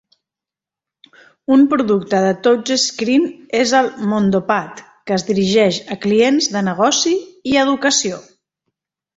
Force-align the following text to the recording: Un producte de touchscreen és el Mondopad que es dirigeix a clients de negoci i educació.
Un 1.55 1.65
producte 1.73 2.21
de 2.23 2.31
touchscreen 2.47 3.27
és 3.61 3.73
el 3.81 3.91
Mondopad 4.15 4.83
que 5.11 5.17
es 5.21 5.27
dirigeix 5.31 5.81
a 5.97 6.01
clients 6.07 6.51
de 6.57 6.67
negoci 6.73 7.17
i 7.53 7.57
educació. 7.67 8.23